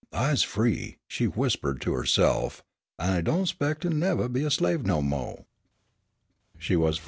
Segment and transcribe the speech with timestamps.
[0.11, 2.63] "I's free," she whispered to herself,
[2.97, 5.45] "an' I don' expec' to nevah be a slave no mo'."